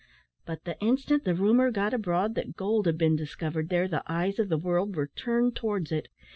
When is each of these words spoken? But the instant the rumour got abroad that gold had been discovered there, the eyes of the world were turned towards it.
But 0.47 0.63
the 0.63 0.79
instant 0.79 1.25
the 1.25 1.35
rumour 1.35 1.69
got 1.69 1.93
abroad 1.93 2.33
that 2.33 2.55
gold 2.57 2.87
had 2.87 2.97
been 2.97 3.15
discovered 3.15 3.69
there, 3.69 3.87
the 3.87 4.01
eyes 4.07 4.39
of 4.39 4.49
the 4.49 4.57
world 4.57 4.95
were 4.95 5.11
turned 5.15 5.55
towards 5.55 5.91
it. 5.91 6.07